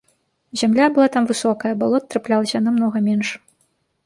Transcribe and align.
Зямля 0.61 0.87
была 0.95 1.05
там 1.15 1.27
высокая, 1.31 1.73
балот 1.83 2.09
траплялася 2.15 2.63
намнога 2.71 3.05
менш. 3.11 3.29